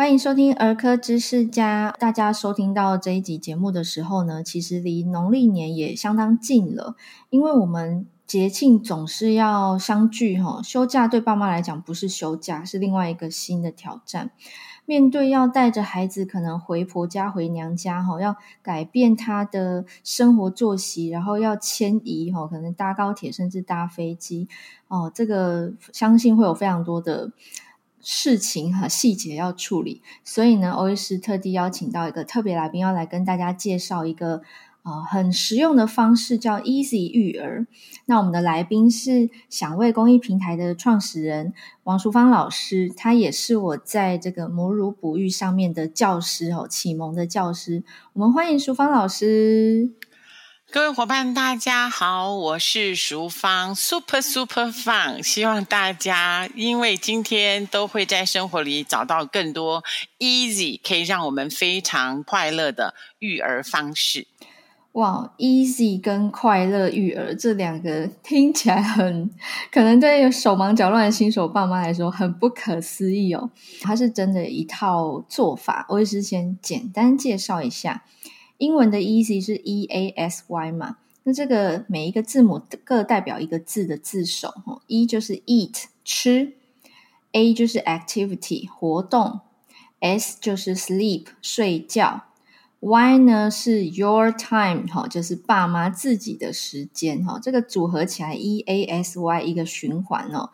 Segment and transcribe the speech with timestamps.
[0.00, 1.94] 欢迎收听儿科知识家。
[1.98, 6.96] 大家收听到这一集节目的时候呢，其实离农历年也相当近了。
[7.28, 14.30] 因为我们节庆总是要相聚哈，休假对爸妈来讲不是休假，是另外一个新的挑战。
[14.86, 24.48] 面对要带着孩子可能回婆家、回娘家哈，要改变他的生活作息，然后要迁移哈，可能搭高铁甚至搭飞机
[24.88, 27.32] 哦，这个相信会有非常多的。
[28.02, 34.42] 事情和细节要处理，所以呢，欧医师特地邀请到一个特别来宾，要来跟大家介绍一个
[34.82, 37.66] 呃很实用的方式，叫 Easy 育儿。
[38.06, 41.52] 那我们的来宾是享味公益平台的创始人
[41.84, 47.84] 王淑芳老师，他也是我在这个母乳哺育上面的教师哦，启蒙的教师。
[48.14, 49.90] 我们欢迎淑芳老师。
[50.72, 55.20] 各位伙伴，大家好，我是淑芳，Super Super Fun。
[55.20, 59.82] 希望大家因为今天都会在生活里找到更多
[60.20, 64.28] easy 可以让我们非常快乐的育儿方式。
[64.92, 69.28] 哇，easy 跟快乐育儿这两个听起来很
[69.72, 73.50] 可能对手忙脚乱的新手爸妈来说很不可思议哦。
[73.82, 78.04] 它是真的一套做法，我也是先简单介绍一下。
[78.60, 80.98] 英文的 easy 是 E A S Y 嘛？
[81.22, 84.52] 那这个每一个字母各代表一个字的字首。
[84.86, 86.52] E 就是 eat 吃
[87.32, 89.40] ，A 就是 activity 活动
[90.00, 92.24] ，S 就是 sleep 睡觉
[92.80, 97.38] ，Y 呢是 your time 哈，就是爸妈自己的时间哈。
[97.42, 100.50] 这个组合起来 E A S Y 一个循环哦。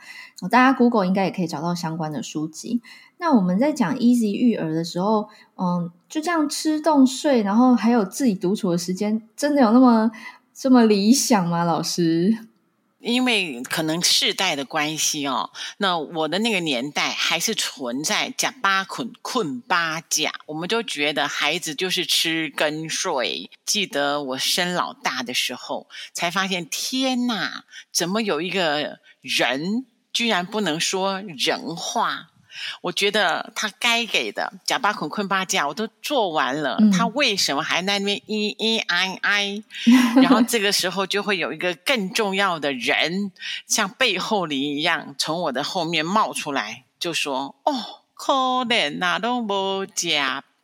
[0.49, 2.81] 大家 Google 应该也可以找到相关的书籍。
[3.19, 10.11] 那我们在讲 easy 育儿的时候，嗯，就这样吃动睡，然后还有自己独处的时间，真的有那么
[10.55, 11.65] 这么理想吗？
[11.65, 12.47] 老师？
[12.99, 23.49] 因为可能世代的关系哦，那我的那个年代还是存在呷饱困困八假，我们都觉得孩子就是吃跟睡。
[23.65, 32.31] 记得我生老大的时候，才发现天哪，怎么有一个人居然不能说人话？
[32.81, 39.63] 我觉得他该给的呷饱困困八架我都做完了，嗯、他为什么还在那边咿咿哎哎？
[40.23, 43.33] 然后这个时候就会有一个更重要的人，
[43.67, 48.33] 像背后里一样从我的后面冒出来，就说：“哦，可
[48.65, 49.87] 怜哪都无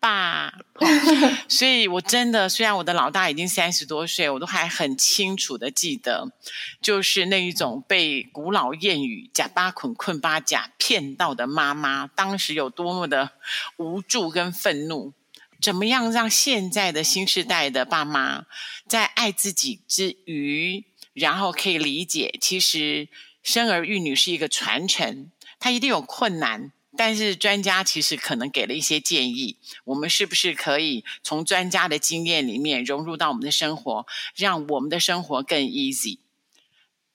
[0.02, 0.52] 呷。
[0.74, 6.32] ”爸，所以我真的，虽然我的老大已经三十多岁，我都还很清楚的记得，
[6.80, 13.30] 就是那一种被古老谚语“假八捆困八甲”骗到的妈妈，当时有多么的
[13.76, 15.14] 无助跟愤怒。
[15.60, 18.46] 怎么样让现在的新时代的爸妈
[18.88, 23.08] 在爱自己之余，然后可以理解，其实
[23.44, 25.30] 生儿育女是一个传承，
[25.60, 26.72] 它一定有困难。
[26.96, 36.18] 但是专家其实可能给了一些建议，我们是不是可以从专家的经验里面融入到我们的生活，让我们的生活更 easy？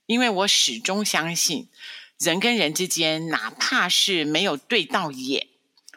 [0.07, 1.67] 因为我始终相信，
[2.17, 5.47] 人跟人之间，哪怕是没有对到眼，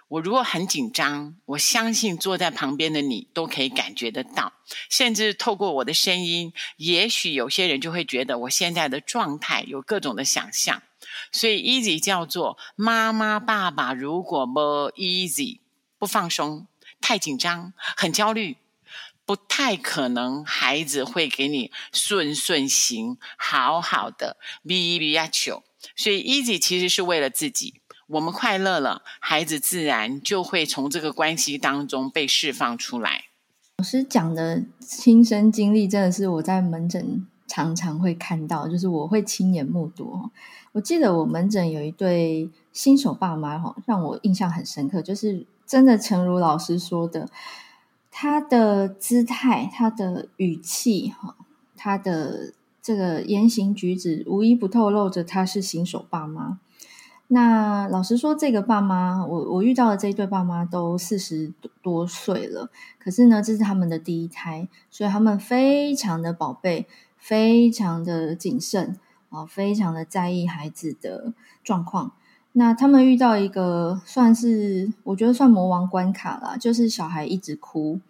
[0.09, 4.53] 我如果很紧张，我相信坐在旁边的你都可以感觉得到，
[4.91, 10.83] 甚至透过我的声音，也许有些人就会觉得我现在的状态有各种的想象。
[11.33, 14.61] 所以，easy 叫做妈妈、爸爸，如果不
[14.97, 15.61] easy，
[15.99, 16.67] 不放松，
[17.01, 18.57] 太紧张，很焦虑，
[19.25, 25.63] 不太可能孩子会给你顺顺行，好好的 be be
[25.97, 33.27] 所以，easy 其实是为了自己，我们快乐了，孩子自然就会从这个关系当中被释放出来。
[33.79, 40.31] 老师讲的亲身经历，真的是我在门诊常常会看到，就是我会亲眼目睹。
[40.71, 47.29] 我记得我门诊有一对新手爸妈哈，让我印象很深刻，就是真的诚如老师说的，
[48.13, 51.35] 他的姿态、他的语气哈，
[51.77, 56.61] 他的这个言行举止，无一不透露着他是新手爸妈。
[57.33, 66.89] 那老实说，这个爸妈，我我遇到的这一对爸妈都四十多岁了，可是呢，这是他们的第一胎，所以他们非常的宝贝，
[67.21, 68.99] 非常的谨慎。
[69.33, 71.33] 啊，非常的在意孩子的
[71.63, 72.11] 状况。
[72.55, 78.01] 那他们遇到一个算是，我觉得算魔王关卡啦，就是小孩一直哭，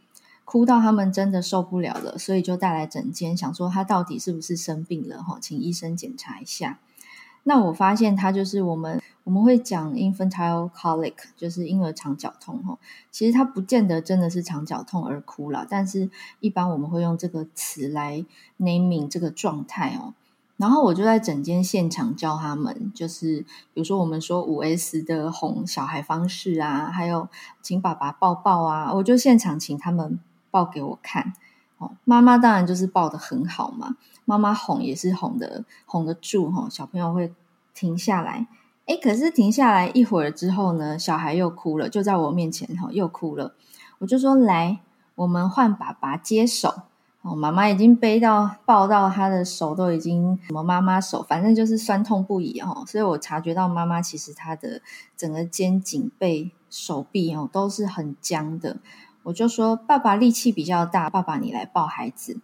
[0.46, 6.78] 哭到他们真的受不了了，所以就带来诊间，想说他到底是不是生病了哈，请医生检查一下。
[7.44, 12.78] 那我发现他就是我们我们会讲 infantile colic，就是婴儿肠绞痛哈。
[13.10, 16.10] 其实他不见得真的是肠绞痛而哭了，但是
[16.40, 18.24] 一般我们会用这个词来
[18.58, 20.14] naming 这个状态哦。
[20.56, 23.40] 然后我就在整间现场教他们，就是
[23.72, 27.28] 比如说我们说五 S 的哄小孩方式啊，还有
[27.62, 30.20] 请爸爸抱抱啊，我就现场请他们
[30.50, 31.32] 抱给我看。
[31.78, 33.96] 哦，妈妈当然就是抱得很好嘛，
[34.30, 37.34] 妈妈哄也是哄得哄得住哈，小朋友会
[37.74, 38.46] 停下来。
[38.86, 43.54] 诶，可是停下来一会儿之后呢，小孩又哭了，就在我面前哈，又哭了。
[43.98, 44.78] 我就说来，
[45.16, 46.82] 我们换爸爸接手。
[47.22, 52.84] 哦，妈妈已经背到抱到他的手都已经什么妈妈手，反正就是酸痛不已哦。
[52.86, 54.80] 所以我察觉到妈妈其实她的
[55.16, 58.76] 整个肩颈背手臂哦都是很僵的。
[59.24, 62.38] 我就说爸爸力气比较大，爸爸你来抱孩子。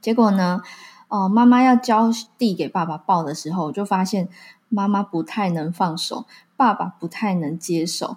[0.00, 0.62] 结果呢，
[1.08, 4.28] 哦，妈妈要交递给爸爸抱的时候，我就发现
[4.68, 8.16] 妈妈不太能放手，爸爸不太能接手。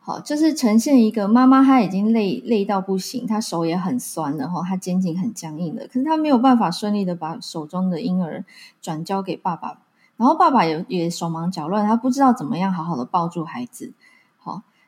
[0.00, 8.44] 好，就是呈现一个妈妈，她已经累累到不行，她手也很酸了哈，她肩颈很僵硬的，可是她没有办法顺利的把手中的婴儿
[8.82, 9.78] 转交给爸爸，
[10.18, 13.94] 然后爸爸也也手忙脚乱，他不知道怎么样好好的抱住孩子。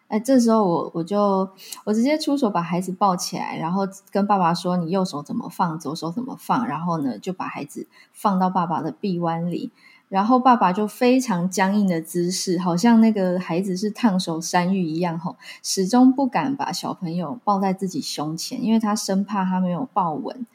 [0.08, 1.48] 哎，这时候我我就
[1.84, 9.72] 我直接出手把孩子抱起来，然后跟爸爸说：“你右手怎么放，左手怎么放。”然后呢，就把孩子放到爸爸的臂弯里。
[10.08, 20.46] 然后爸爸就非常僵硬的姿势，好像那个孩子是烫手山芋一样，吼，始终不敢把小朋友抱在自己胸前，因为他生怕他没有抱稳。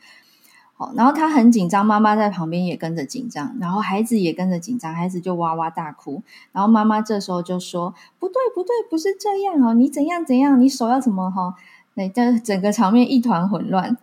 [0.96, 6.24] 然后他很紧张，妈妈在旁边也跟着紧张，然后孩子也跟着紧张，孩子就哇哇大哭。
[6.52, 11.30] 然后妈妈这时候就说：“不对，不对，不是这样哦，你怎样怎样，你手要怎么？
[11.30, 11.56] 哈，
[11.96, 13.98] 那这整个场面一团混乱。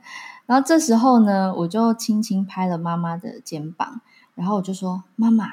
[0.46, 4.00] 然后这时候呢，我就轻轻拍了妈妈的肩膀。”
[4.36, 5.46] 然后我就说：“妈妈，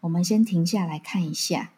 [0.00, 1.70] 我们先停下来看一下。”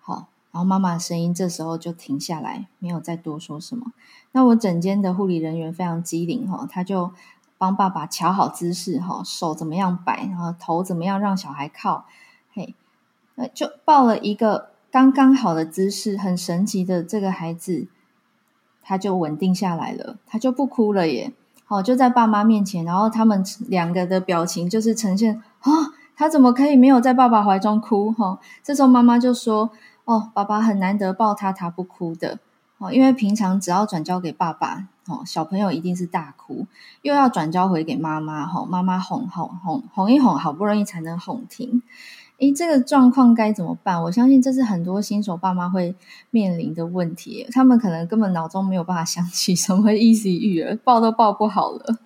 [0.00, 3.92] 好，然后妈妈的声音这时候就停下来，没有再多说什么。
[4.32, 7.12] 那我整间的护理人员非常机灵哈，他就
[7.58, 12.06] 帮爸爸瞧好姿势哈，手怎么样摆，然后头怎么样让小孩靠，
[12.52, 12.74] 嘿，
[13.34, 17.88] 那就抱了一个刚刚好的姿势，很神奇的这个孩子，
[18.82, 21.32] 他就稳定下来了，他就不哭了耶。
[21.66, 25.42] 好，就在爸妈面前，然后他们两个的表情就是呈现。
[25.60, 28.10] 啊、哦，他怎么可以没有在爸爸怀中哭？
[28.12, 29.70] 哈、哦，这时候妈妈就说
[30.06, 32.38] ：“哦，爸爸很难得抱他，他不哭的。
[32.78, 36.66] 哦，因为平常只要转交给爸爸，哦，小朋友一定是大哭，
[37.02, 41.82] 又要转交回给妈妈，哈、哦，妈妈哄哄哄哄一哄，好不容易才能哄停。
[42.38, 44.00] 诶，这个状况该怎么办？
[44.04, 45.96] 我相信这是很多新手爸妈会
[46.30, 51.98] 面临的问题，他们可能根本脑中没有办法想起什么 easy 育儿，抱都抱不好了。”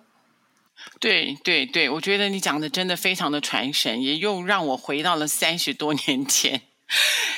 [0.99, 6.63] 对对对，我觉得你讲的真的非常的传神，也又让我回到了三十多年前。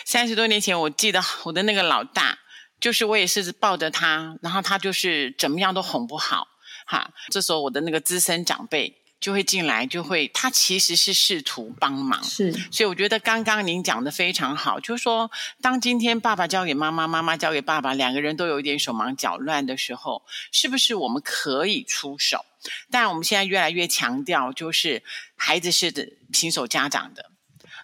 [0.05, 2.37] 三十多年前，我记得我的那个老大，
[2.79, 6.47] 就是我也是抱着他，然后他就是怎么样都哄不好，
[6.85, 7.11] 哈。
[7.31, 12.51] 这时候我的那个资深长辈就会进来，就会他其实是试图帮忙，是。
[12.71, 15.31] 所以我觉得刚刚您讲的非常好，就是说，
[15.61, 22.45] 当今天爸爸交给妈妈，妈妈交给爸爸，两个人都有一点手忙脚乱的时候，是不是我们可以出手？
[22.91, 25.01] 但我们现在越来越强调，就是
[25.35, 27.31] 孩子是新手家长的，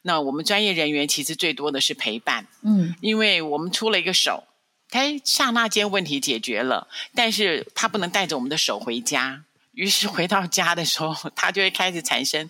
[0.01, 4.44] 那我们专业人员其实最多的是陪伴，嗯，因为我们出了一个手，
[4.91, 12.49] 他刹那间问题解决了，但是他不能带着我们的手回家，于是回到家的时候，他就会开始产生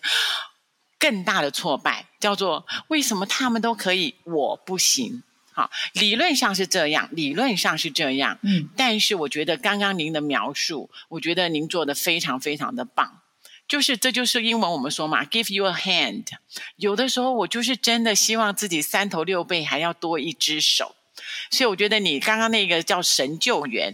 [0.99, 5.23] 更大的挫败，叫做为什么他们都可以，我不行。
[5.53, 13.21] 好，理论上是这样，理论上是这样，嗯，但是我觉得刚刚您的描述，我觉得您做的非常非常的棒，
[13.67, 16.25] 就是这就是英文我们说嘛，give you a hand。
[16.77, 20.95] 有的时候我就是真的希望自己三头六臂还要多一只手，
[21.49, 23.93] 所以我觉得你刚刚那个叫神救援，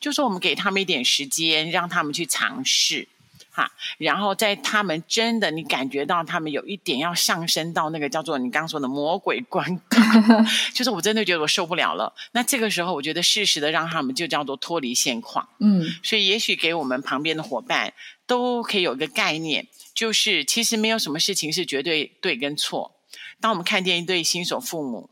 [0.00, 3.08] 就是我们给他们一点时间，让他们去尝试。
[3.54, 10.02] 哈，然后在他们真的，你感觉到他们有一点要上升到那个叫做你刚刚说的魔鬼关卡，
[10.72, 12.14] 就是我真的觉得我受不了了。
[12.32, 15.46] 那这个时候，我觉得适时的让他们就叫做脱离现况。
[15.58, 17.92] 嗯，所以也许给我们旁边的伙伴
[18.26, 22.96] 都可以有一个概念，就是其实没有什么事情是绝对对跟错。
[23.38, 25.10] 当我们看见一对新手父母，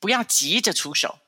[0.00, 1.18] 不要急着出手，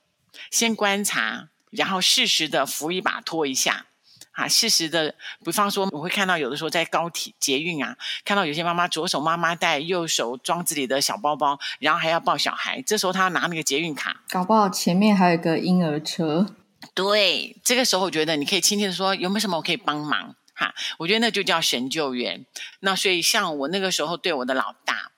[0.50, 3.86] 先观察，然后适时的扶一把，拖一下。
[4.32, 16.48] 啊，适时的，比方说，我会看到有的时候在高铁捷运啊，看到有些妈妈左手妈妈带，右手装自己的小包包，然后还要抱小孩，这时候她要拿那个捷运卡，搞不好前面还有一个婴儿车。
[16.94, 20.34] 对，这个时候我觉得你可以轻轻的说，有没有什么我可以帮忙？
[20.52, 22.44] 哈，我觉得那就叫神救援。
[22.80, 25.12] 那所以像我那个时候对我的老大，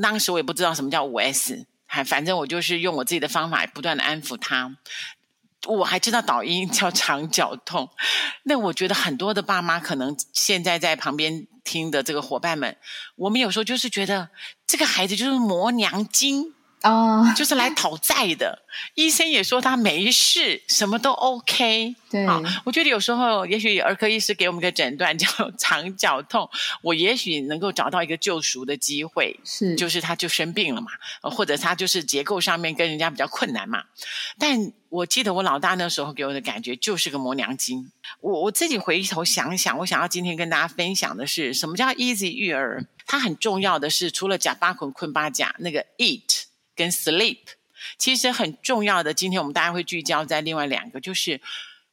[0.00, 4.78] 当时我也不知道什么叫五 S，还，反正我就是用我自己的方法不断的安抚他。
[5.66, 7.90] 我还知道导音叫肠绞痛，
[8.44, 12.78] 那我觉得很多的爸妈可能现在在旁边听的这个伙伴们，
[13.16, 14.30] 我们有时候就是觉得
[14.66, 16.54] 这个孩子就是磨娘精。
[16.82, 18.62] 啊，oh, 就是来讨债的。
[18.94, 21.94] 医生也说他没事，什么都 OK。
[22.10, 25.26] 对，啊我觉得有时候，也许儿科医师给我们一个诊断叫
[25.58, 26.48] 肠绞痛，
[26.82, 29.38] 我也许能够找到一个救赎的机会。
[29.44, 30.90] 是，就是他就生病了嘛，
[31.22, 33.84] 或者他就是结构上面跟人家比较困难嘛。
[34.38, 37.90] 但我记得我老大那时候给我的感觉就是个磨娘精。
[38.20, 42.86] 我我自己回头想想，我想要今天跟大家分享的是什么叫 Easy 育儿？
[43.06, 46.41] 它很重要的是，除了甲八捆捆八甲那个 Eat。
[46.74, 47.38] 跟 sleep，
[47.98, 49.12] 其实很重要的。
[49.12, 51.40] 今天我们大家会聚焦在另外两个，就是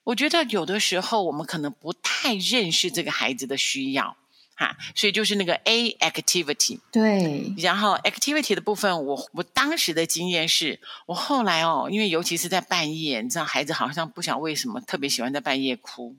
[0.03, 4.17] 我觉得有的时候我们可能不太认识这个孩子的需要，
[4.55, 16.15] 哈，所以就是那个 A activity，对，然后 activity 的部分，我我当时的经验是，我后来哦，因为尤其是在半夜，你知道孩子好像不晓得为什么特别喜欢在半夜哭。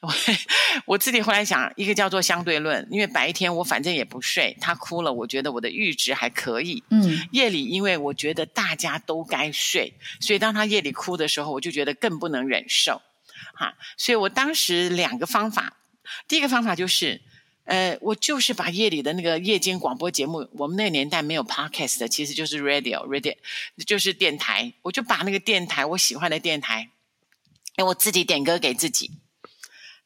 [0.00, 0.14] 我
[0.84, 6.84] 我自己后来想，一个叫做相对论，因为白天我反正也不睡，他哭了，我觉得我的阈值还可以。
[6.90, 13.02] 嗯，夜里因为我觉得大家都该睡，所以当他夜里哭的时候，我就觉得更不能忍受。
[13.54, 15.78] 哈，所以我当时两个方法，
[16.28, 17.20] 第一个方法就是，
[17.64, 23.34] 呃，我就是把夜里的那个夜间广播节目，我们那个年代没有 podcast 的，其实就是 radio，radio
[23.84, 26.90] 就是电台，我就把那个电台我喜欢的电台，
[27.74, 29.10] 哎，我自己点歌给自己。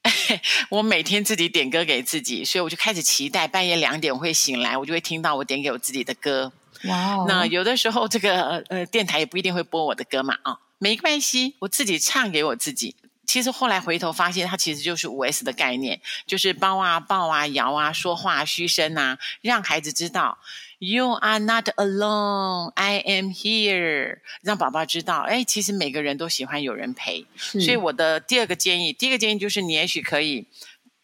[0.71, 6.53] 我每天自己点歌给自己，所以我就开始期待半夜两点我会醒来，我就会听到我点给我自己的歌。
[6.85, 7.27] 哇哦！
[7.29, 12.97] 那有的时候这个呃电台也不一定会播我的歌嘛，啊，没关系，我自己唱给我自己。
[13.25, 20.39] 其实后来回头发现，它其实就是五 S 的概念，就是包啊、抱啊、摇啊、说话、嘘声啊，让孩子知道。
[20.85, 22.73] You are not alone.
[22.75, 24.19] I am here.
[24.43, 27.25] 让宝宝知道，哎，其实每个人都喜欢有人陪。
[27.37, 30.49] 所以我的第二个建议，第一个建议就是，你也许可以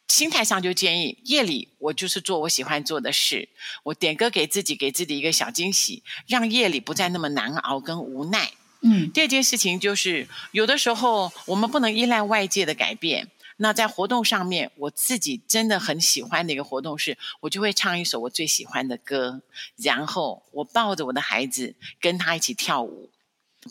[0.08, 3.48] 心态上就建议，夜里我就是做我喜欢做的事，
[3.84, 8.50] 我点歌给自己，给自己一个小惊喜，让夜里不再那么难熬跟无奈。
[8.80, 13.28] 嗯，第二件事情就是，有的时候我们不能依赖外界的改变。
[13.58, 19.42] 那在活动上面，我自己真的很喜欢的一个活动是，我就会唱一首我最喜欢的歌，
[19.76, 23.10] 然后我抱着我的孩子跟他一起跳舞。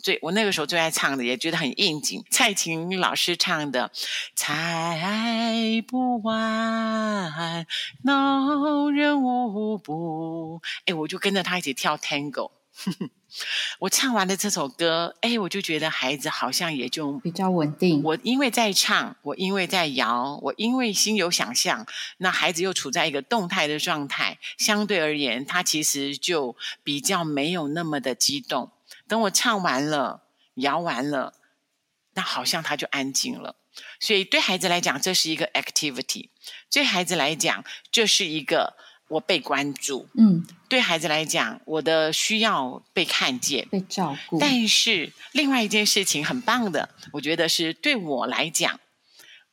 [0.02, 3.90] 最我那个时候最爱唱的，也觉得很应景，蔡琴老师唱的
[4.36, 7.66] 《猜不完，
[8.02, 12.50] 闹人舞步》，哎，我就跟着他一起跳 Tango。
[13.80, 18.02] 我唱完了这首歌，哎，我就觉得孩子好像也就比较稳定。
[18.02, 21.86] 我因为在唱，我因为在摇，我因为心有想象，
[22.18, 28.70] 那孩子又处在一个动态的状态，相对而言，他其实就比较没有那么的激动。
[29.06, 30.22] 等我唱完了，
[30.54, 31.34] 摇完了，
[32.14, 33.56] 那好像他就安静了。
[34.00, 36.30] 所以对孩子来讲，这是一个 activity；
[36.72, 38.76] 对孩子来讲，这是一个。
[39.08, 44.38] 我被关注，嗯，对孩子来讲，我的需要被看见、被照顾。
[44.38, 48.78] 但是另外一件事情很棒的，我觉得是对我来讲，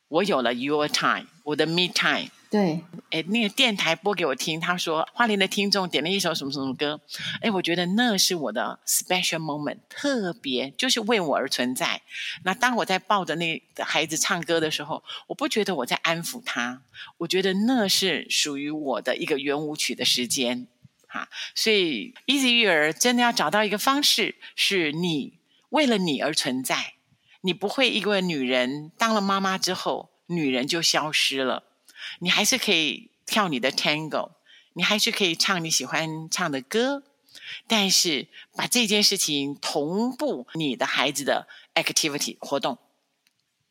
[0.08, 2.30] 我有了 your time，我的 me time。
[2.48, 7.00] 对，哎，那个电台播给我听，他说花莲的听众点了一首什么什么歌，
[7.40, 12.02] 哎，我觉得那是我的 special moment，特别就是为我而存在。
[12.44, 16.82] 那当我在抱着那个孩子唱歌的时候，我不觉得我在安抚他，
[17.18, 20.68] 我觉得那是属于我的一个圆舞曲的时间，
[21.08, 21.28] 哈。
[21.54, 26.94] 所以 Easy 育儿真的要找到一个方式，是你为了你而存在，
[27.40, 31.64] 你不会一个女人当了妈妈之后，女人就消失了。
[32.20, 34.32] 你还是可以跳你的 Tango，
[34.74, 37.02] 你还是可以唱你喜欢唱的歌，
[37.66, 42.78] 但是把这件事情同步你的孩子的 activity 活动，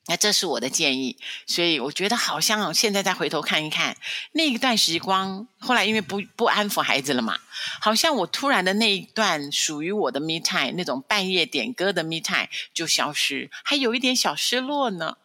[0.07, 1.17] 那这是我的建议。
[1.47, 3.97] 所以我觉得好像现在再回头看一看
[4.33, 7.39] 那一段时光，后来因为不不安抚孩子了嘛，
[7.81, 15.17] 好像我突然的那一段属于我的 me time，那种半夜点歌的 me time 就消失，还有一点小失落呢。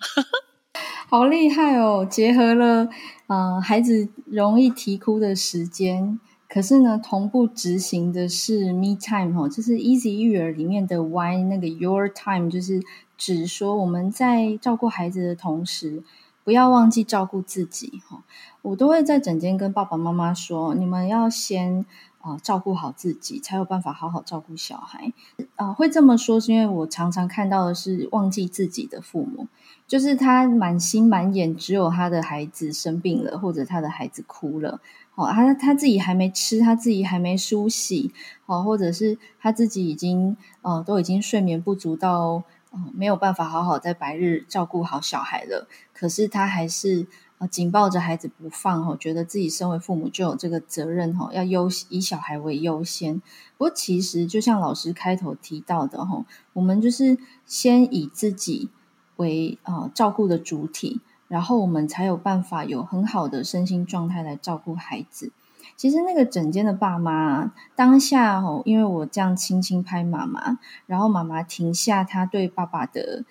[1.08, 2.06] 好厉害哦！
[2.08, 2.88] 结合了，
[3.26, 6.18] 呃，孩子容易啼哭的时间，
[6.48, 12.82] 可是呢，同步执行的是 Me Time 哦，就是 Easy 育儿里面的 Y 那个 Your Time，就是
[13.18, 16.02] 指说我们在照顾孩子的同时，
[16.44, 18.22] 不要忘记照顾自己哈。
[18.62, 21.84] 我都会在整间跟爸爸妈妈说，你们要先
[22.20, 25.12] 啊、照顾好自己，才有办法好好照顾小孩。
[25.56, 29.46] 啊、呃，会这么说是因为我常常看到的是忘记自己的父母。
[29.86, 34.80] 就是他满心满眼只有他的孩子生病了，或者他的孩子哭了，
[35.16, 38.12] 哦，他他自己还没吃，他自己还没梳洗，
[38.46, 47.08] 哦，或者是他自己已经，呃，都已经睡眠不足到，呃，没有办法好好在白日照顾好小孩了，可是他还是，
[47.40, 53.18] 啊紧抱着孩子不放哈，觉得自己身为父母就有这个责任哈，要优以小孩为优先。
[53.56, 57.16] 不过其实就像老师开头提到的哈，我们就是
[57.46, 58.68] 先以自己
[59.16, 65.32] 为啊照顾的主体，然后我们才有办法有很好的身心状态来照顾孩子。
[65.76, 73.24] 其实那个整间的爸妈当下哦，因为我这样轻轻拍妈妈，然后妈妈停下她对爸爸的，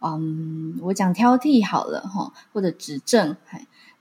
[0.00, 3.36] 嗯，我讲挑剔好了哈，或者指正，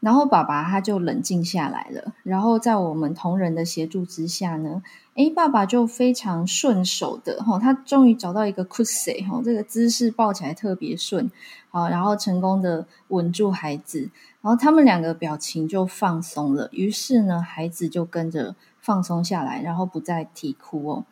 [0.01, 4.83] 然后爸爸他就冷静下来了，然后在我们同仁的协助之下呢，
[5.15, 11.31] 诶，爸爸就非常顺手的哈，他终于找到一个 cushion 哈，这个姿势抱起来特别顺，
[11.69, 14.09] 好，然后成功的稳住孩子。
[14.41, 21.05] 然后他们两个表情就放松了，于是呢，孩子就跟着放松下来，然后不再啼哭哦。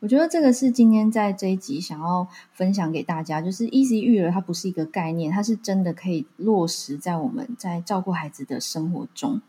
[0.00, 9.40] 我觉得这个是今天在这一集想要分享给大家，就是 Easy 育儿它不是一个概念，它是真的可以落实在我们在照顾孩子的生活中。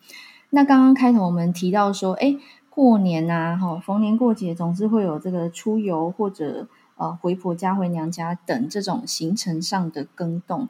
[0.50, 2.36] 那刚刚开头我们提到说，哎，
[2.70, 6.68] 过年呐，哈，逢年过节总是会有这个出游或者。
[7.00, 10.68] 呃，回婆家、回娘家等这种行程上的更动，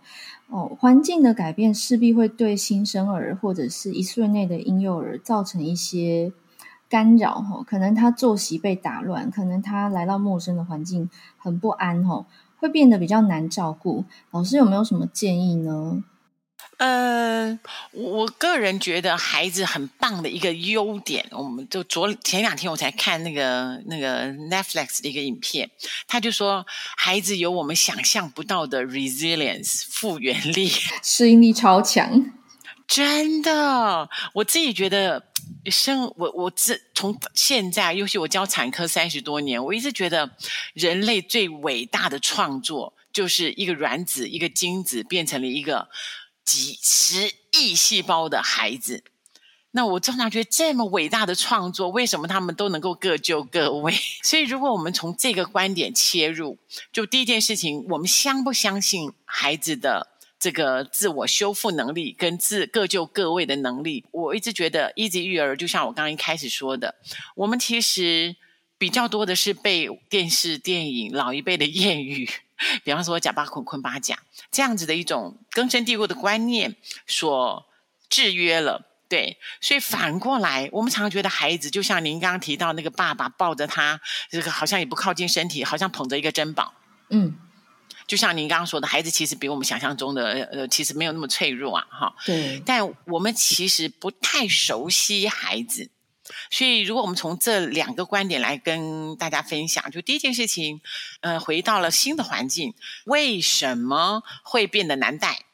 [0.47, 6.31] 哦，环境的改变势必会对新生儿或者是一岁内的婴幼儿造成一些
[6.89, 12.25] 干扰，哈，可能他作息被打乱，可能他来到陌生的环境很不安，哈，
[12.57, 14.03] 会变得比较难照顾。
[14.31, 16.03] 老师有没有什么建议呢？
[16.77, 17.59] 呃，
[17.91, 25.69] 我个人觉得孩子很棒的一个优点，我们就昨前两天我才看那个那个 Netflix 的一个影片，
[26.07, 26.65] 他就说
[26.97, 30.71] 孩子有我们想象不到的 resilience 复原力，
[31.03, 32.31] 适应力超强，
[32.87, 35.19] 真的，我自己觉得
[35.69, 40.31] 生我我自从现在，尤其我教产科三十多年，我一直觉得
[40.73, 45.89] 人类最伟大的创作就是一个卵子一个精子变成了一个。
[46.45, 49.03] 几十亿细胞的孩子，
[49.69, 53.93] 那我常常觉得这么伟大的创作，为什么他们都能够各就各位？
[54.25, 56.57] 所以，如果我们从这个观点切入，
[56.91, 60.07] 就第一件事情，我们相不相信孩子的
[60.39, 64.05] 这个自我修复能力跟自各就各位的能力？
[64.11, 66.95] 我一直觉得一级育儿就像我刚刚一开始说的，
[67.35, 68.35] 我们其实
[68.77, 72.29] 比较多的是被电视、电影、老一辈的谚语。
[72.83, 74.19] 比方说“假八捆捆八甲”
[74.51, 76.75] 这样子的一种根深蒂固的观念
[77.07, 77.65] 所
[78.09, 86.73] 制约了，对，所以反过来，我们常常觉得孩子就像您刚刚提到那个爸爸抱着他，这个好像也不靠近身体，好像捧着一个珍宝，
[87.09, 87.37] 嗯，
[88.09, 95.91] 就像您刚刚说的，孩子其实比我们想象中的呃，其实没有那么脆弱啊，哈，对，但我们其实不太熟悉孩子。
[96.49, 100.81] 所以，如果我们从这两个观点来跟大家分享，就第一件事情，
[101.21, 102.73] 呃，回到了新的环境，
[103.05, 105.45] 为什么会变得难带？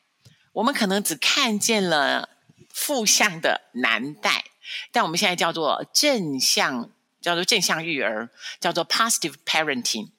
[0.54, 2.30] 我们可能只看见了
[2.74, 4.46] 负向的难带，
[4.94, 6.90] 但我们现在叫做正向，
[7.22, 8.30] 叫做正向育儿，
[8.62, 10.12] 叫做 positive parenting。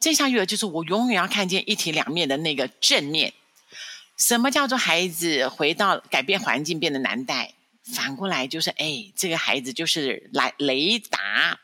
[0.00, 3.34] 正向育儿就是我永远要看见一体两面的那个正面。
[4.16, 7.54] 什么叫做孩子回到改变环境变得难带？
[7.94, 11.58] 反过来就是，哎，这个孩子就是来雷达，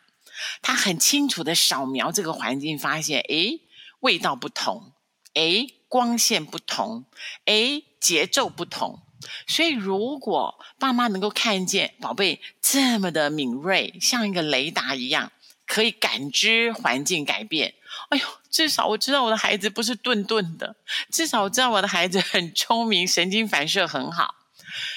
[0.61, 3.61] 他很清楚的扫描这个环境，发现，哎，
[4.01, 4.93] 味道不同，
[5.35, 7.05] 哎，光线不同，
[7.45, 9.01] 哎，节奏不同。
[9.47, 15.33] 所以，如果爸妈能够看见宝贝这么的敏锐，像一个雷达一样，
[15.67, 17.75] 可以感知环境改变，
[18.09, 20.77] 哎呦，至少我知道我的孩子不是钝钝的，
[21.11, 24.35] 至少我知道我的孩子很聪明，神经反射很好。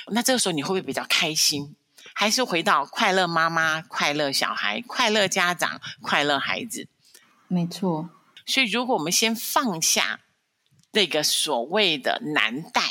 [0.07, 1.75] 那这个时候你会不会比较开心？
[2.13, 6.87] 还是回到快乐妈妈、快乐小孩、快乐家长、快乐孩子？
[7.47, 8.09] 没错。
[8.45, 10.19] 所以如果我们先放下
[10.91, 12.81] 那个所谓的难带，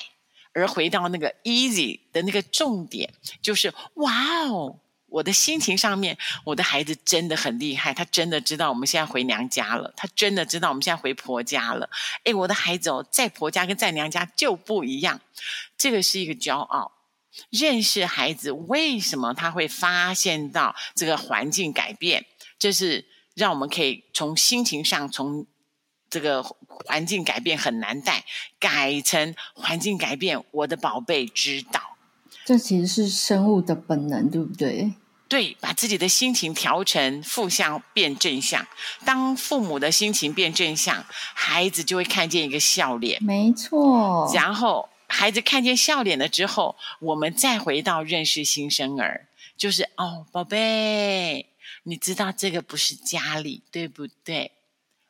[0.52, 11.88] 而回到那个 easy 的那个重点，就是哇哦，我的心情上面，我的孩子真的很厉害，他真的知道我们现在回娘家了，他真的知道我们现在回婆家了。
[12.24, 15.20] 诶，我的孩子哦，在婆家跟在娘家就不一样。
[15.76, 16.92] 这个是一个骄傲，
[17.50, 22.26] 认识孩子为什么他会发现到这个环境改变，
[22.58, 25.46] 这是让我们可以从心情上从
[26.10, 28.24] 这个环境改变很难带，
[28.58, 31.97] 改成环境改变，我的宝贝知道，
[32.48, 34.94] 这其实是生物的本能，对不对？
[35.28, 38.66] 对，把自己的心情调成负向变正向，
[39.04, 44.88] 当父母的心情变正向，孩子就会看见一个笑脸，没错，然后。
[45.10, 51.46] 孩子看见笑脸了之后，我们再回到认识新生儿，就是哦，宝贝，
[51.82, 54.52] 你知道这个不是家里，对不对？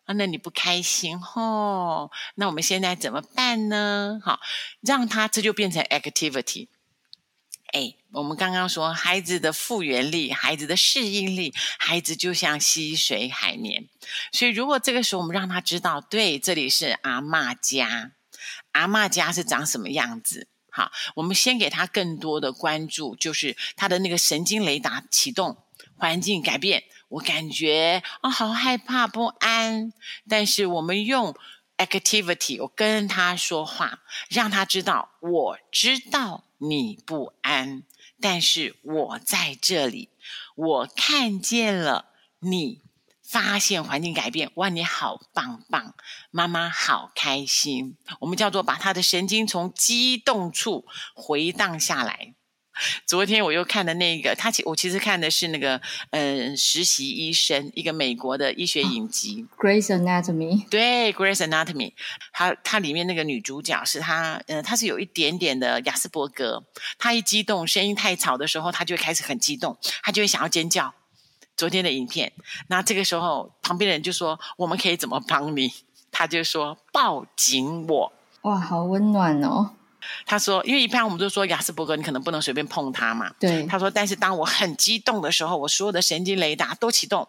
[0.06, 2.10] 啊，那你不开心哦？
[2.36, 4.20] 那我们现在怎么办呢？
[4.24, 4.38] 好，
[4.80, 6.68] 让他这就变成 activity，
[7.72, 13.88] 哎，我们刚刚说孩子的复原力、孩子的适应力，孩子就像溪水海绵。
[14.32, 18.12] 所以，如果这个时候我们让他知道，对，这里是阿嬷家，
[18.72, 20.48] 阿嬷家是长什么样子。
[20.70, 25.64] 好，我们先给他更多的关注，就是他的那个神经雷达启动，
[25.96, 29.92] 环境改变，我感觉啊、好害怕不安。
[30.28, 31.34] 但是我们用
[31.76, 34.00] activity，我跟他说话，
[34.30, 37.82] 让他知道，我知道你不安，
[38.20, 40.10] 但是我在这里，
[40.54, 42.82] 我看见了你。
[43.22, 45.94] 发现环境改变，哇，你好棒棒，
[46.30, 47.98] 妈妈好开心。
[48.20, 52.34] 我们叫做把他的神经从激动处回荡下来。
[53.06, 60.64] 昨天我又看的那个，他其我其实看的是那个，嗯、呃，实习医生，一个美国的医学影集《Grey's Anatomy》。
[60.68, 61.90] 对，《Grey's Anatomy》，
[62.32, 66.64] 它它里面那个女主角是她，嗯、呃，她是有一点点的亚斯伯格。
[66.98, 70.94] 她一激动，声音太吵的时候，她就会开始很激动，她就会想要尖叫。
[71.56, 72.32] 昨天的影片，
[72.68, 75.72] 那这个时候旁边的人就说：“我们可以怎么帮你？”
[76.12, 78.12] 他就说：“抱紧我。”
[78.42, 79.72] 哇，好温暖哦！
[80.26, 83.64] 他说：“因为一般我们都说亚斯伯格，你可能不能随便碰他嘛。”对。
[83.66, 87.28] 他说：“但是当我很激动的时候，我所有的神经雷达都启动，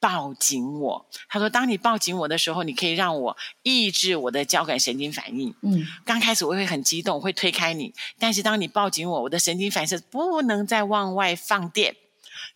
[0.00, 5.54] 抱紧我。”他说：“当你抱紧我的时候，你可以让我抑制我的交感神经反应。
[5.62, 11.96] 嗯，刚开始我会很激动，会推开你，但是当你抱紧我，我的神经反射不能再往外放电。”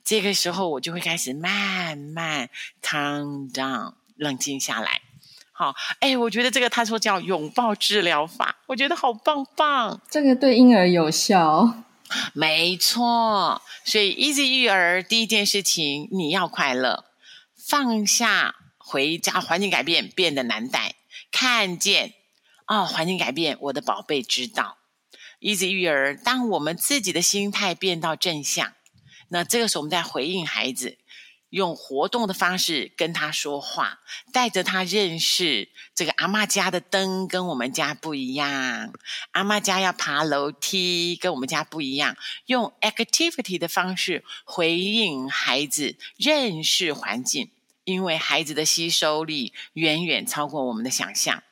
[0.02, 2.48] 这个时候，我就会开始慢慢
[2.80, 5.02] calm down，冷静下来。
[5.58, 9.98] 好，哎，我觉得这个他说叫拥抱治疗法，我觉得好棒棒。
[10.10, 11.82] 这个对婴儿有效，
[12.34, 13.62] 没错。
[13.82, 17.06] 所以，Easy 育儿第一件事情，你要快乐，
[17.56, 20.96] 放下回家环境改变变得难带，
[21.32, 22.12] 看见
[22.66, 24.76] 哦，环境改变，我的宝贝知道。
[25.40, 28.74] Easy 育儿，当我们自己的心态变到正向。
[29.28, 30.98] 那这个时候，我们在回应孩子，
[31.50, 34.00] 用活动的方式跟他说话，
[34.32, 38.92] 带着他认识这个阿嬷家的灯跟我们家不一样，
[39.30, 42.16] 阿嬷家要爬楼梯，跟我们家不一样。
[42.46, 47.50] 用 activity 的方式回应孩子，认识环境，
[47.84, 51.42] 因为孩子的吸收力远远超过我们的想象，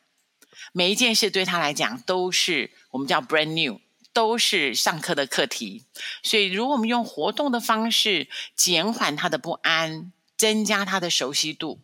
[0.72, 3.80] 每一件事对他来讲都是我们叫 brand new。
[4.14, 5.84] 都是上课的课题，
[6.22, 11.80] 所以如果我们用活动的方式减缓他的不安，增加他的熟悉度，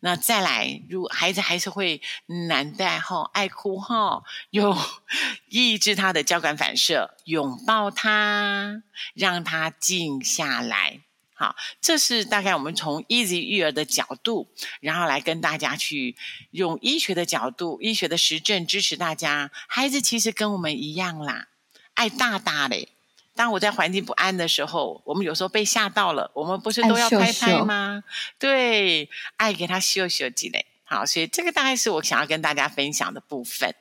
[0.00, 2.00] 那再来，如孩子还是会
[2.48, 4.76] 难带哈，爱哭哈，用
[5.48, 8.82] 抑制他的交感反射，拥抱他，
[9.14, 11.02] 让他静下来。
[11.34, 14.48] 好，这是大概我们从 Easy 育儿的角度，
[14.80, 16.16] 然后来跟大家去
[16.52, 19.50] 用医学的角度、医学的实证支持大家。
[19.68, 21.48] 孩子其实跟我们一样啦。
[21.94, 22.88] 爱大大嘞！
[23.36, 28.02] 当我在环境不安的时候，我们有时候被吓到了，我们不是都要拍拍吗？
[28.04, 30.66] 秀秀对，爱给他秀秀几嘞。
[30.84, 33.74] 好，所以这个大概是我想要跟大家分享的部分。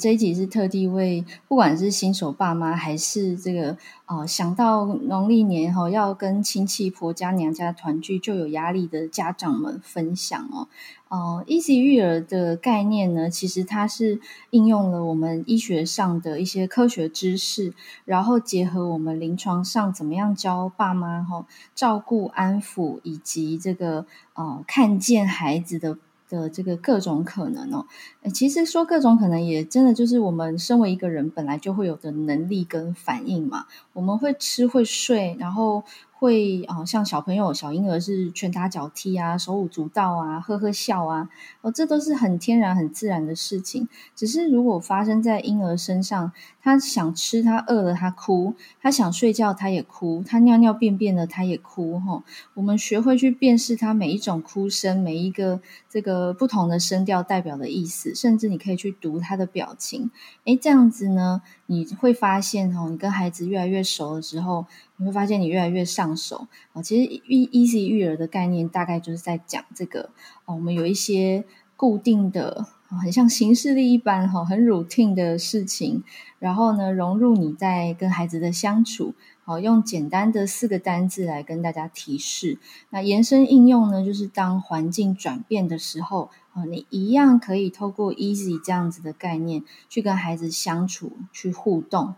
[0.00, 3.76] 这一集是特地为不管是新手爸妈，还是这个
[4.06, 10.66] 呃想到农历年后要跟亲戚婆家娘家团聚就有压力的家长们分享哦。
[11.08, 17.74] 呃，Easy 育儿的概念呢，其实它是应用了我们医学上的一些科学知识，
[18.06, 25.98] 然后结合我们临床上怎么样教爸妈哈照顾、安抚以及这个呃看见孩子的。
[26.32, 27.86] 的这个各种可能哦，
[28.32, 35.84] 其实说各种可能也真的就是我们身为一个人本来就会有的能力跟反应嘛，我们会吃会睡，然后。
[36.22, 41.28] 会啊，像小朋友、小婴儿是拳打脚踢啊，手舞足蹈啊，呵呵笑啊，
[41.62, 43.88] 哦，这都是很天然、很自然的事情。
[44.14, 46.30] 只是如果发生在婴儿身上，
[46.62, 51.98] 他想吃，他饿了，他哭；他想睡觉，他也哭；他尿尿便便了，他也哭。
[51.98, 52.22] 哈，
[52.54, 60.12] 我们学会去辨识他每一种哭声，每一个这个不同的声调代表的意思，甚至你可以去读他的表情。
[60.44, 64.66] 诶，这样子呢，你会发现哦，你跟孩子越来越熟的时候。
[64.98, 66.80] 你会发现你越来越上手啊！
[66.80, 70.10] 其实 Easy 育儿的概念大概就是在讲这个
[70.44, 70.54] 哦。
[70.54, 71.42] 我们有一些
[71.76, 76.04] 固定的，很像形式力一般哈，很 routine 的事情，
[76.38, 82.58] 然后呢，融入你在跟孩子的相处，好，用简单的四个单字来跟大家提示。
[82.90, 92.14] 那延伸应用呢，就是当环境转变的时候啊，你一样可以透过 Easy 这样子的概念去跟孩子相处，去互动。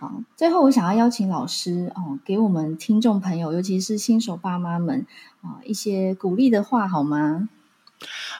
[0.00, 5.06] 好，最后我想要邀请老师哦，给我们听众朋友，尤其是新手爸妈们
[5.42, 7.48] 啊，一些鼓励的话好吗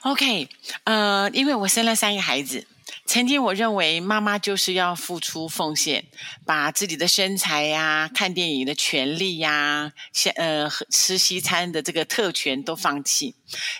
[0.03, 0.49] ？OK，
[0.83, 2.67] 呃，因为我生了三个孩子，
[3.05, 6.05] 曾经我认为妈妈就是要付出奉献，
[6.43, 13.35] 把自己的身材呀、看电影的权利呀、像呃吃西餐的这个特权都放弃。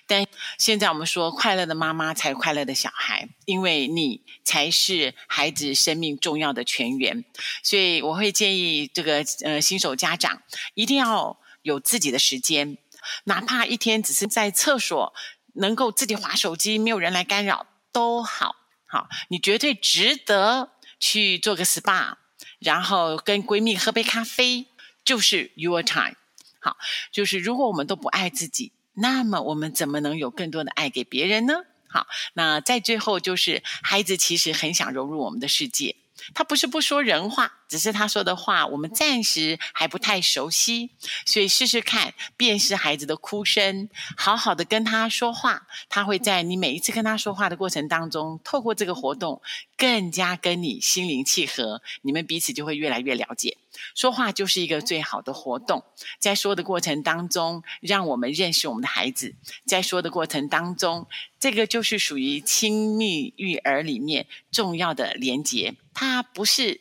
[0.06, 0.26] 但
[0.60, 7.26] 现在我们说，快乐的妈妈才快乐的小孩，因为你才是孩子生命重要的泉源。
[7.64, 10.44] 所以我会建议这个呃新手家长
[10.76, 12.78] 一定要有自己的时间，
[13.24, 15.14] 哪怕一天只是在厕所
[15.56, 18.56] 能够自己划手机，没有人来干扰都好。
[18.86, 22.16] 好，你绝对值得去做个 SPA，
[22.60, 24.68] 然后跟闺蜜喝杯咖啡，
[25.04, 26.16] 就是 your time。
[26.60, 26.78] 好，
[27.12, 31.64] 就是如果我们都不爱自己，那么我们怎么能有更多的爱给别人呢？
[31.88, 35.96] 好，那在最后就是孩子其实很想融入我们的世界。
[36.34, 40.92] 他不是不说人话，只是他说的话我们暂时还不太熟悉，
[41.26, 49.42] 所以试试看辨识孩子的哭声，好好的跟他说话，他会在你每一次跟他说话的过程当中，透过这个活动
[49.78, 53.58] 更加跟你心灵契合，你们彼此就会越来越了解。
[53.94, 55.84] 说话就是一个最好的活动，
[56.18, 61.08] 在说的过程当中，让我们认识我们的孩子，在说的过程当中，
[61.40, 65.76] 这个就是属于亲密育儿里面重要的连结。
[65.94, 66.80] 它不是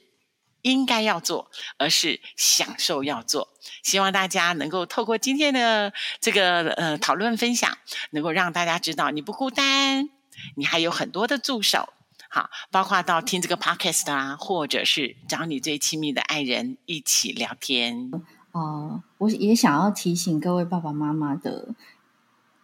[0.64, 3.48] 应该要做，而是享受要做。
[3.82, 7.76] 希望大家能够透过今天的这个呃讨论分享，
[8.10, 10.08] 能够让大家知道你不孤单，
[10.56, 11.92] 你还有很多的助手。
[12.30, 18.10] 好，包括到听这个 podcast 啊，或者是找你最亲密的爱人一起聊天。
[18.52, 21.74] 呃，我也想要提醒各位爸爸妈妈的。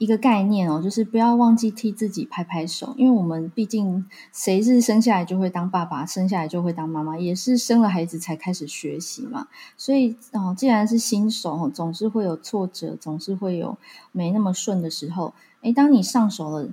[0.01, 9.49] 一个概念哦，就是不要忘记替自己拍拍手，因为我们毕竟谁是生下来就会当爸爸，生下来就会当妈妈，也是生了孩子才开始学习嘛。
[9.77, 13.77] 所以哦，既然是新手，总是会有挫折，总是会有
[14.11, 15.35] 没那么顺的时候。
[15.61, 16.69] 诶，当你上手了，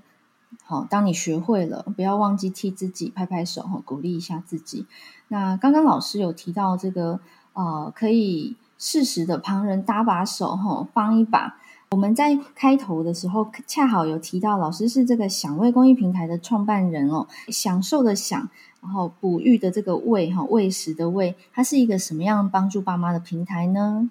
[0.63, 4.86] 好，当你学会了，不要忘记替自己拍拍手哈，鼓励一下自己。
[5.28, 7.20] 那刚刚老师有提到这个，
[7.52, 11.58] 呃，可以适时的旁人搭把手哈，帮一把。
[11.89, 18.50] 我们在开头的时候恰好有提到，老师是这个享味公益平台的创办人哦，享受的享，
[18.82, 24.10] 然后哺育的这个喂哈，喂食的喂，它是一个什么样帮助爸妈的平台呢？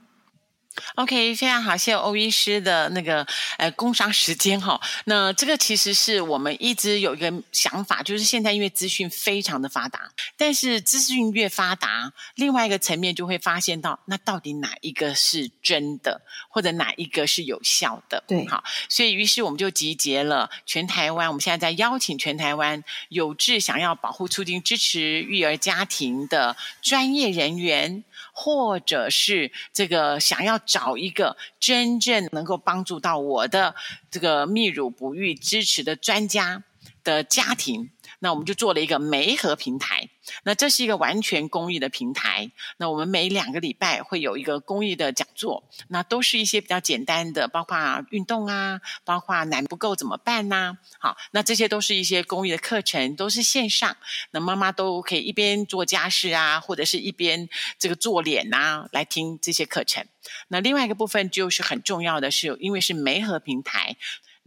[0.96, 3.26] ？OK，非常好，谢谢欧医师的那个
[3.58, 4.80] 呃工商时间哈。
[5.04, 18.24] 那这个其实是我们一直有一个想法，就是现在因为资讯非常的发达，但是资讯越发达，另外一个层面就会发现到，那到底哪一个是真的，或者哪一个是有效的？
[18.26, 28.04] 对，好，所以于是我们就集结了全台湾，我们现在在邀请全台湾有志想要保护、促进、支持育儿家庭的专业人员。
[28.38, 33.74] 或者是这个想要找一个真正能够帮助到我的
[34.10, 36.64] 这个泌乳不育支持的专家。
[37.06, 37.92] 的家庭。
[38.20, 40.08] 那我们就做了一个媒合平台，
[40.44, 42.50] 那这是一个完全公益的平台。
[42.78, 47.76] 那我们每两个礼拜会有一个公益的讲座，那都是一些比较简单的，包括
[48.10, 53.96] 运动啊，包括奶不够怎么办呐、好，那这些都是一些公益的课程，都是线上。
[54.30, 60.06] 那妈妈都可以一边做家事啊，或者是一边这个做脸啊，来听这些课程。
[60.48, 63.96] 那另外一个部分就是很重要的是，因为是媒合平台。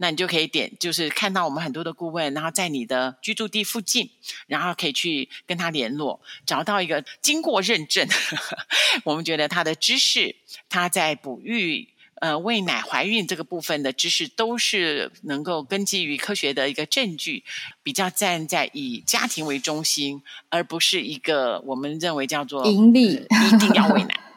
[0.02, 4.08] 那你就可以点，就是看到我们很多的顾问，然后在你的居住地附近，
[4.46, 8.58] 然后可以去跟他联络，找到一个经过认证，呵 呵
[9.04, 10.34] 我们觉得他的知识，
[10.70, 17.44] 他在哺育、呃喂奶、怀孕这个部分的知识，都是能够根基于科学的一个证据，
[17.82, 24.18] 比较站在以家庭为中心，而不是一个我们认为叫做盈利，呃、一定要喂奶。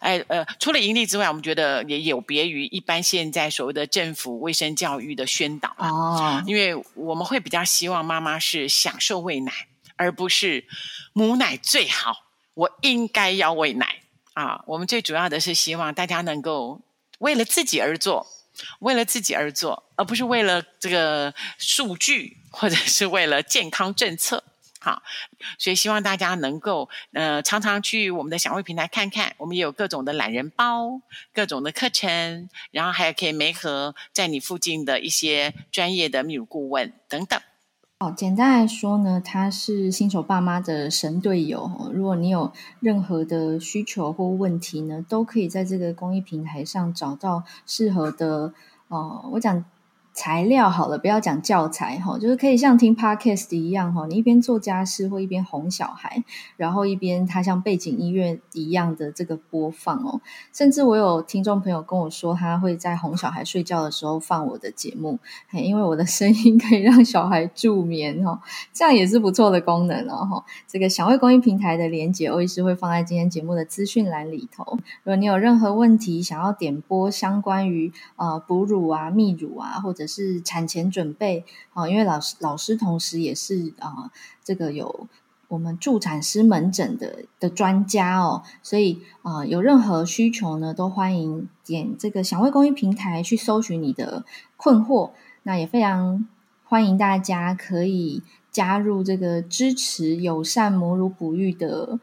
[0.00, 9.52] 哎，呃，除了盈利之外，我们觉得也有别于一般现在所谓的政府卫生教育的宣导哦，因为我们会比较希望妈妈是享受喂奶，
[9.96, 10.66] 而不是
[11.12, 14.02] 母奶最好，我应该要喂奶
[14.34, 14.62] 啊。
[14.66, 16.80] 我们最主要的是希望大家能够
[17.18, 18.26] 为了自己而做，
[18.80, 24.44] 为了自己而做，而不是为了这个数据或者是为了健康政策。
[24.86, 25.02] 好，
[25.58, 31.00] 所以希望大家能够呃常常去我们的享味平台看看，我们也有各种的懒人包、
[31.34, 37.40] 各种的课程，然后还可以媒合在你附近的一些专业的泌乳顾问等等。
[37.98, 41.90] 好，简单来说呢，他是新手爸妈的神队友。
[41.92, 48.54] 如果你有任何的需求或问题呢，都可以在这个公益平台上找到适合的。
[48.86, 49.64] 哦、我讲。
[50.16, 56.24] 材料好了，不要讲教材哈，就是可以像听 podcast 一样哈，你一边做家事或一边哄小孩，
[56.56, 60.22] 然后一边它像背景音乐一样的这个播放哦。
[60.54, 65.18] 甚至我有听众朋友跟我说，他会在哄小孩睡觉的时候放我的节目，
[65.52, 68.40] 因为我的声音可以让小孩助眠哦，
[68.72, 70.42] 这样也是不错的功能哦。
[70.66, 74.64] 这个享卫公益平台的连结，欧医师会放在今天节目的资讯栏里头。
[75.02, 84.10] 如果你有任何问题想要点播相关于呃哺乳啊、泌乳啊，或者是产前准备啊，因为老师老师同时也是啊，
[84.44, 85.08] 这个有
[85.48, 94.24] 我们助产师门诊的的专家哦，所以啊，有任何需求呢，都欢迎点这个享卫公益平台去搜寻你的
[94.56, 95.10] 困惑。
[95.42, 96.26] 那也非常
[96.64, 101.98] 欢迎大家可以加入这个支持友善母乳哺育的。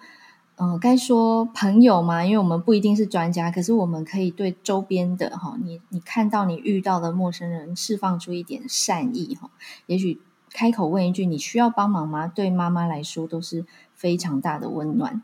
[0.58, 9.50] 嗯，该说朋友嘛，因为我们不一定是专家，可是我们可以对周边的哈，你你看到你遇到的陌生人释放出一点善意哈，
[9.88, 12.28] 也许开口问一句你需要帮忙吗？
[12.28, 15.24] 对妈妈来说都是非常大的温暖。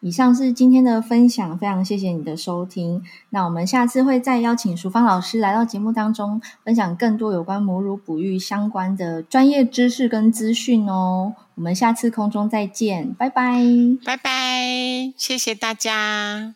[0.00, 3.02] 以上是今天的分享，非常谢谢你的收听。
[3.30, 11.34] 那我们下次会再邀请淑芳老师来到节目当中，分享更多有关母乳哺育相关的专业知识跟资讯哦。
[11.56, 13.60] 我们下次空中再见，拜拜，
[14.04, 16.54] 拜拜，谢谢大家。